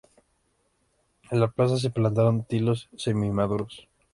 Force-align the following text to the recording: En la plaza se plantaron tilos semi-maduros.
En 1.29 1.39
la 1.39 1.47
plaza 1.51 1.77
se 1.77 1.91
plantaron 1.91 2.43
tilos 2.43 2.89
semi-maduros. 2.97 3.87